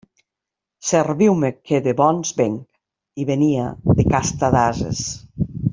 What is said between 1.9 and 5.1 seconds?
bons vénc... i venia de casta d'ases.